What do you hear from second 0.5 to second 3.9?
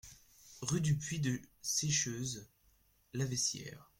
Rue du Puy de Seycheuse, Laveissière